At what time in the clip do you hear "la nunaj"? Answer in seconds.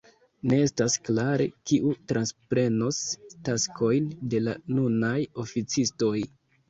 4.47-5.17